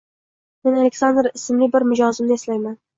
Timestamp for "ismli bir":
1.41-1.89